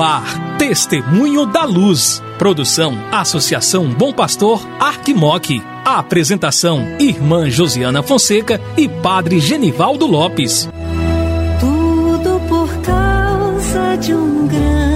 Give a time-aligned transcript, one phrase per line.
[0.00, 2.22] Ar, Testemunho da Luz.
[2.38, 5.62] Produção, Associação Bom Pastor Arquimoc.
[5.84, 10.68] apresentação, Irmã Josiana Fonseca e Padre Genivaldo Lopes.
[11.60, 14.91] Tudo por causa de um grande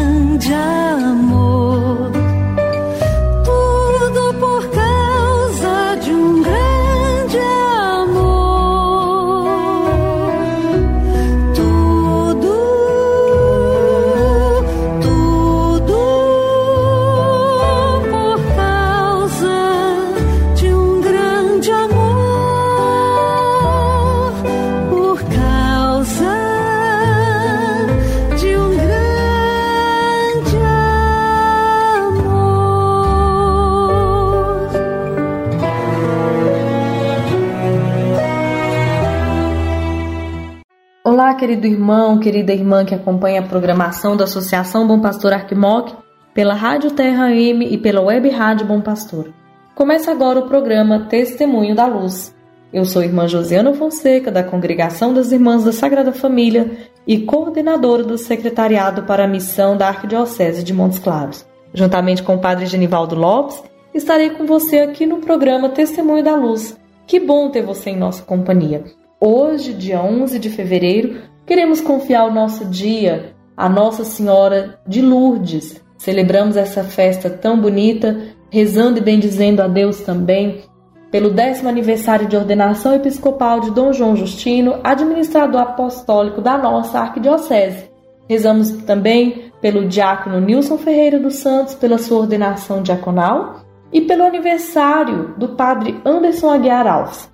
[41.46, 45.94] querido irmão, querida irmã que acompanha a programação da Associação Bom Pastor Arquimoc,
[46.34, 49.32] pela Rádio Terra M e pela Web Rádio Bom Pastor.
[49.72, 52.34] Começa agora o programa Testemunho da Luz.
[52.72, 56.68] Eu sou irmã Josiana Fonseca, da Congregação das Irmãs da Sagrada Família
[57.06, 61.46] e coordenadora do Secretariado para a Missão da Arquidiocese de Montes Claros.
[61.72, 63.62] Juntamente com o Padre Genivaldo Lopes,
[63.94, 66.76] estarei com você aqui no programa Testemunho da Luz.
[67.06, 68.82] Que bom ter você em nossa companhia.
[69.20, 75.80] Hoje, dia 11 de fevereiro, queremos confiar o nosso dia à Nossa Senhora de Lourdes.
[75.96, 80.64] Celebramos essa festa tão bonita, rezando e bendizendo a Deus também
[81.10, 87.88] pelo décimo aniversário de ordenação episcopal de Dom João Justino, administrador apostólico da nossa arquidiocese.
[88.28, 93.60] Rezamos também pelo diácono Nilson Ferreira dos Santos, pela sua ordenação diaconal,
[93.92, 97.30] e pelo aniversário do padre Anderson Aguiar Alves.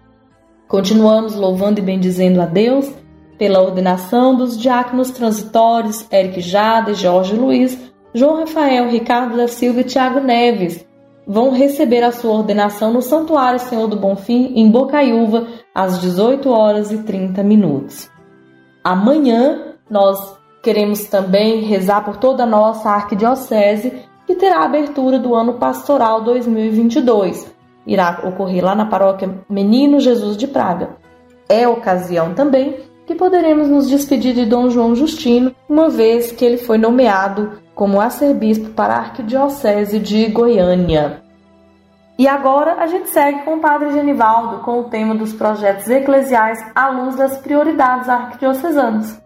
[0.69, 2.93] Continuamos louvando e bendizendo a Deus
[3.43, 7.77] pela ordenação dos diáconos transitórios Eric Jada, Jorge Luiz,
[8.15, 10.87] João Rafael, Ricardo da Silva e Tiago Neves.
[11.27, 16.93] Vão receber a sua ordenação no Santuário Senhor do Bonfim, em Bocaiúva, às 18 horas
[16.93, 18.09] e 30 minutos.
[18.85, 25.35] Amanhã nós queremos também rezar por toda a nossa arquidiocese, que terá a abertura do
[25.35, 27.53] ano pastoral 2022
[27.85, 30.91] irá ocorrer lá na paróquia Menino Jesus de Praga.
[31.49, 36.59] É ocasião também que poderemos nos despedir de Dom João Justino, uma vez que ele
[36.59, 41.23] foi nomeado como arcebispo para a Arquidiocese de Goiânia.
[42.19, 46.59] E agora a gente segue com o Padre Genivaldo com o tema dos projetos eclesiais
[46.75, 49.22] à luz das prioridades arquidiocesanas.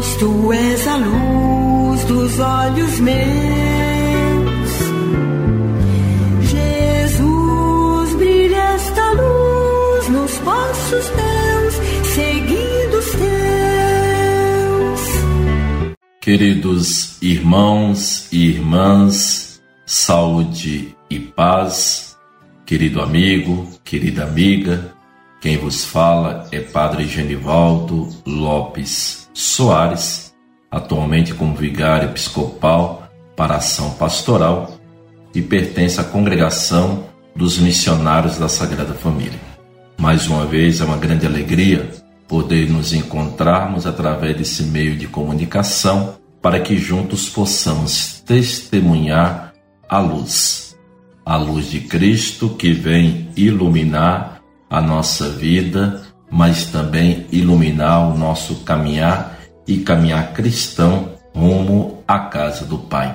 [0.00, 4.70] Jesus, tu és a luz dos olhos meus.
[6.48, 11.74] Jesus, brilha esta luz nos passos teus,
[12.14, 15.00] seguindo os teus.
[16.20, 22.16] Queridos irmãos e irmãs, saúde e paz.
[22.64, 24.94] Querido amigo, querida amiga,
[25.40, 30.34] quem vos fala é Padre Genivaldo Lopes Soares,
[30.70, 34.78] atualmente como vigário episcopal para ação pastoral
[35.34, 39.40] e pertence à congregação dos missionários da Sagrada Família.
[39.98, 41.88] Mais uma vez é uma grande alegria
[42.28, 49.54] poder nos encontrarmos através desse meio de comunicação para que juntos possamos testemunhar
[49.88, 50.76] a luz,
[51.24, 58.56] a luz de Cristo que vem iluminar a nossa vida, mas também iluminar o nosso
[58.64, 63.14] caminhar e caminhar cristão rumo à casa do Pai.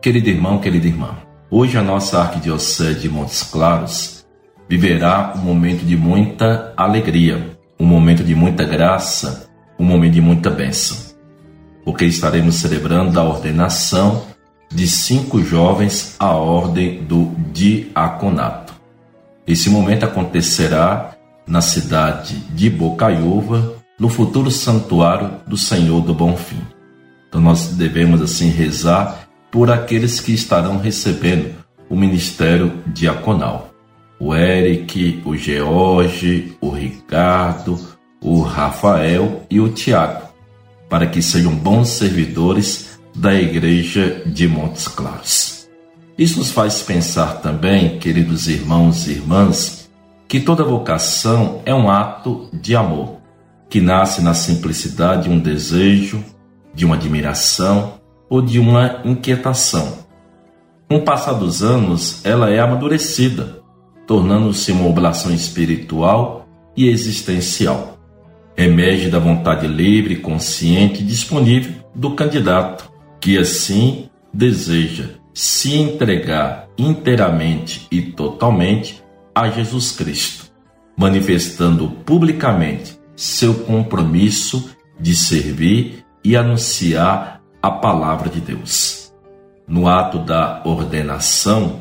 [0.00, 1.16] Querido irmão, querida irmã,
[1.50, 4.24] hoje a nossa Arquidiocese de Montes Claros
[4.68, 10.50] viverá um momento de muita alegria, um momento de muita graça, um momento de muita
[10.50, 10.96] bênção,
[11.84, 14.24] porque estaremos celebrando a ordenação
[14.70, 18.74] de cinco jovens à ordem do diaconato.
[19.46, 21.14] Esse momento acontecerá
[21.46, 26.60] na cidade de Bocaiúva, no futuro santuário do Senhor do Bom Fim.
[27.28, 31.54] Então nós devemos assim rezar por aqueles que estarão recebendo
[31.88, 33.70] o ministério diaconal.
[34.18, 37.78] O Eric, o George, o Ricardo,
[38.20, 40.28] o Rafael e o Tiago,
[40.88, 45.68] para que sejam bons servidores da igreja de Montes Claros.
[46.16, 49.83] Isso nos faz pensar também, queridos irmãos e irmãs,
[50.28, 53.18] que toda vocação é um ato de amor,
[53.68, 56.24] que nasce na simplicidade de um desejo,
[56.74, 57.94] de uma admiração
[58.28, 60.04] ou de uma inquietação.
[60.88, 63.62] Com o passar dos anos, ela é amadurecida,
[64.06, 66.46] tornando-se uma oblação espiritual
[66.76, 67.98] e existencial.
[68.56, 77.86] Emerge da vontade livre, consciente e disponível do candidato, que assim deseja se entregar inteiramente
[77.90, 79.03] e totalmente
[79.34, 80.50] a Jesus Cristo,
[80.96, 89.12] manifestando publicamente seu compromisso de servir e anunciar a palavra de Deus.
[89.66, 91.80] No ato da ordenação,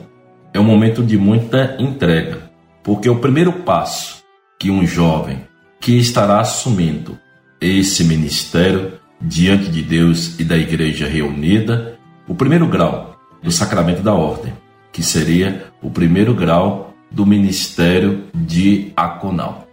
[0.53, 2.49] é um momento de muita entrega,
[2.81, 4.23] porque o primeiro passo
[4.59, 5.45] que um jovem
[5.79, 7.19] que estará assumindo
[7.59, 11.97] esse ministério diante de Deus e da igreja reunida,
[12.27, 14.53] o primeiro grau do sacramento da ordem,
[14.91, 19.67] que seria o primeiro grau do ministério diaconal.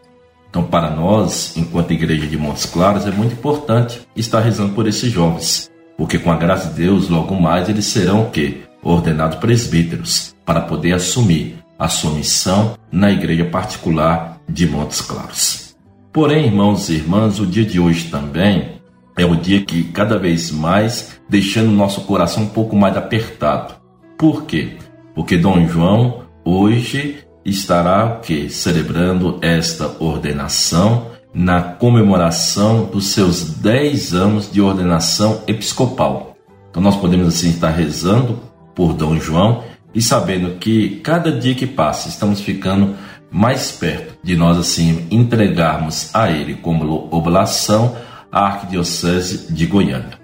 [0.48, 5.10] Então, para nós, enquanto igreja de Montes Claros, é muito importante estar rezando por esses
[5.10, 8.58] jovens, porque com a graça de Deus, logo mais eles serão o quê?
[8.82, 15.76] Ordenados presbíteros, para poder assumir a sua missão na igreja particular de Montes Claros.
[16.12, 18.80] Porém, irmãos e irmãs, o dia de hoje também
[19.16, 23.74] é o dia que cada vez mais deixando o nosso coração um pouco mais apertado.
[24.18, 24.72] Por quê?
[25.14, 27.18] Porque Dom João hoje
[27.50, 36.36] estará o que celebrando esta ordenação na comemoração dos seus 10 anos de ordenação episcopal.
[36.70, 38.40] Então nós podemos assim estar rezando
[38.74, 39.64] por Dom João
[39.94, 42.94] e sabendo que cada dia que passa estamos ficando
[43.30, 47.96] mais perto de nós assim entregarmos a ele como oblação
[48.30, 50.18] a Arquidiocese de Goiânia.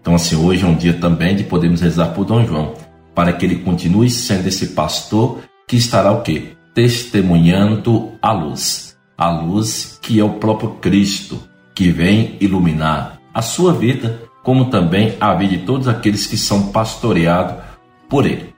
[0.00, 2.74] Então assim, hoje é um dia também de podermos rezar por Dom João,
[3.14, 6.56] para que ele continue sendo esse pastor que estará o quê?
[6.74, 8.96] Testemunhando a luz.
[9.16, 11.40] A luz que é o próprio Cristo,
[11.74, 16.70] que vem iluminar a sua vida, como também a vida de todos aqueles que são
[16.70, 17.62] pastoreados
[18.08, 18.54] por ele.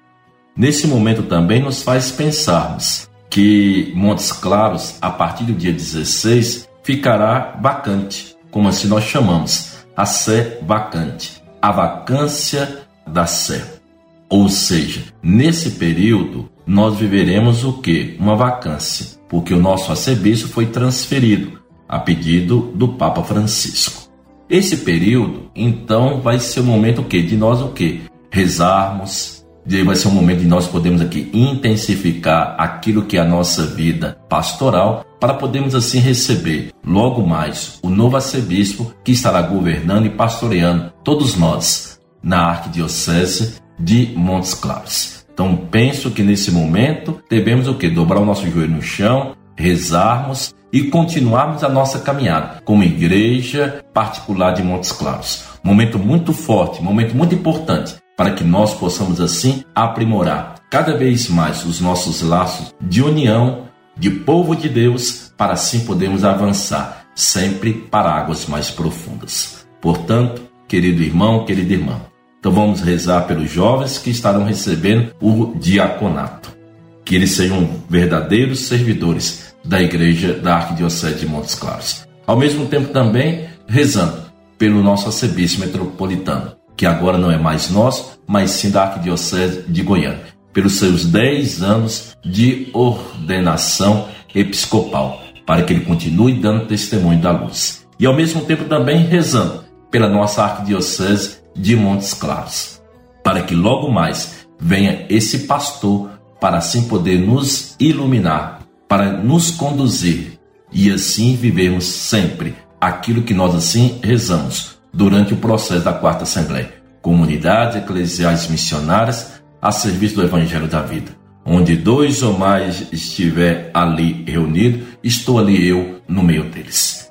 [0.57, 7.59] Nesse momento também nos faz pensarmos que Montes Claros, a partir do dia 16, ficará
[7.61, 13.81] vacante, como assim nós chamamos, a sé vacante, a vacância da sé.
[14.29, 18.17] Ou seja, nesse período nós viveremos o que?
[18.19, 24.11] Uma vacância, porque o nosso arcebispo foi transferido a pedido do Papa Francisco.
[24.51, 27.23] Esse período, então, vai ser o momento o quê?
[27.23, 28.01] De nós o quê?
[28.31, 29.45] Rezarmos,
[29.85, 34.19] vai ser um momento de nós podermos aqui intensificar aquilo que é a nossa vida
[34.29, 40.93] pastoral para podermos assim receber logo mais o novo arcebispo que estará governando e pastoreando
[41.03, 45.16] todos nós na arquidiocese de Montes Claros.
[45.37, 47.91] Então penso que nesse momento devemos o que?
[47.91, 54.55] Dobrar o nosso joelho no chão, rezarmos e continuarmos a nossa caminhada como igreja particular
[54.55, 55.45] de Montes Claros.
[55.63, 61.67] Momento muito forte, momento muito importante para que nós possamos assim aprimorar cada vez mais
[61.67, 68.11] os nossos laços de união, de povo de Deus, para assim podermos avançar sempre para
[68.11, 69.67] águas mais profundas.
[69.83, 72.01] Portanto, querido irmão, querida irmã,
[72.39, 76.57] então vamos rezar pelos jovens que estarão recebendo o diaconato.
[77.05, 82.07] Que eles sejam verdadeiros servidores da Igreja da Arquidiocese de Montes Claros.
[82.27, 84.27] Ao mesmo tempo também rezando
[84.59, 89.83] pelo nosso arcebispo metropolitano, que agora não é mais nosso, mas sim da Arquidiocese de
[89.83, 97.31] Goiânia, pelos seus 10 anos de ordenação episcopal, para que ele continue dando testemunho da
[97.31, 97.87] luz.
[97.99, 102.83] E ao mesmo tempo também rezando pela nossa Arquidiocese de Montes Claros,
[103.25, 106.11] para que logo mais venha esse pastor
[106.41, 110.39] para assim poder nos iluminar, para nos conduzir
[110.73, 116.73] e assim vivermos sempre aquilo que nós assim rezamos durante o processo da quarta assembleia.
[117.03, 121.13] Comunidades eclesiais missionárias a serviço do evangelho da vida.
[121.45, 127.09] Onde dois ou mais estiver ali reunido, estou ali eu no meio deles.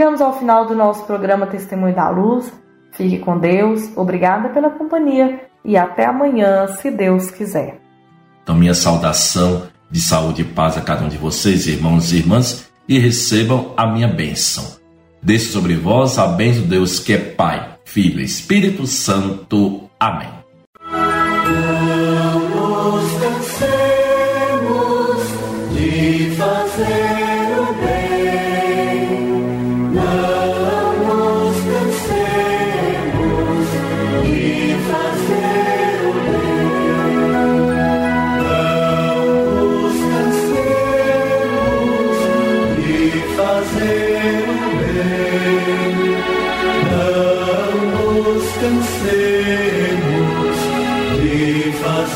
[0.00, 2.50] Chegamos ao final do nosso programa Testemunho da Luz.
[2.92, 7.78] Fique com Deus, obrigada pela companhia e até amanhã, se Deus quiser.
[8.42, 12.70] Então, minha saudação de saúde e paz a cada um de vocês, irmãos e irmãs,
[12.88, 14.64] e recebam a minha bênção.
[15.22, 19.82] Desça sobre vós a bênção de Deus que é Pai, Filho e Espírito Santo.
[20.00, 20.30] Amém.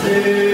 [0.04, 0.53] say